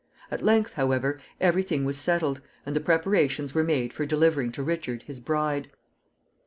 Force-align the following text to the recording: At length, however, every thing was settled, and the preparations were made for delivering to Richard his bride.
At 0.31 0.43
length, 0.43 0.73
however, 0.73 1.19
every 1.39 1.61
thing 1.61 1.85
was 1.85 1.95
settled, 1.95 2.41
and 2.65 2.75
the 2.75 2.79
preparations 2.79 3.53
were 3.53 3.63
made 3.63 3.93
for 3.93 4.03
delivering 4.03 4.51
to 4.53 4.63
Richard 4.63 5.03
his 5.03 5.19
bride. 5.19 5.69